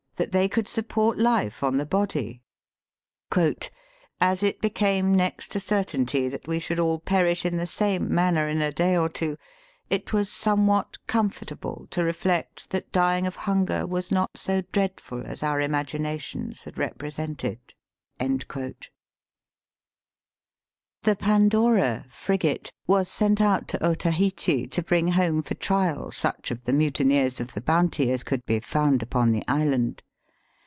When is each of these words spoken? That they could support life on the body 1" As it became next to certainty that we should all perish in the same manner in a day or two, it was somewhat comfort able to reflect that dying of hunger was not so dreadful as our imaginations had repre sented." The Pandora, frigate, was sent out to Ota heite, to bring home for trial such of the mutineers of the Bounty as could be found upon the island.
That 0.17 0.33
they 0.33 0.47
could 0.47 0.67
support 0.67 1.17
life 1.17 1.63
on 1.63 1.77
the 1.77 1.85
body 1.85 2.43
1" 3.33 3.55
As 4.31 4.43
it 4.43 4.61
became 4.61 5.15
next 5.15 5.47
to 5.49 5.59
certainty 5.59 6.29
that 6.29 6.47
we 6.47 6.59
should 6.59 6.77
all 6.77 6.99
perish 6.99 7.43
in 7.43 7.57
the 7.57 7.65
same 7.65 8.13
manner 8.13 8.47
in 8.47 8.61
a 8.61 8.71
day 8.71 8.95
or 8.95 9.09
two, 9.09 9.35
it 9.89 10.13
was 10.13 10.29
somewhat 10.31 10.99
comfort 11.07 11.51
able 11.51 11.87
to 11.89 12.03
reflect 12.03 12.69
that 12.69 12.91
dying 12.91 13.25
of 13.25 13.35
hunger 13.35 13.87
was 13.87 14.11
not 14.11 14.29
so 14.37 14.61
dreadful 14.71 15.23
as 15.25 15.41
our 15.41 15.59
imaginations 15.59 16.65
had 16.65 16.75
repre 16.75 17.09
sented." 17.09 17.73
The 21.03 21.15
Pandora, 21.15 22.05
frigate, 22.09 22.71
was 22.85 23.09
sent 23.09 23.41
out 23.41 23.67
to 23.69 23.83
Ota 23.83 24.09
heite, 24.11 24.69
to 24.69 24.83
bring 24.83 25.07
home 25.13 25.41
for 25.41 25.55
trial 25.55 26.11
such 26.11 26.51
of 26.51 26.65
the 26.65 26.73
mutineers 26.73 27.39
of 27.39 27.55
the 27.55 27.61
Bounty 27.61 28.11
as 28.11 28.21
could 28.21 28.45
be 28.45 28.59
found 28.59 29.01
upon 29.01 29.31
the 29.31 29.41
island. 29.47 30.03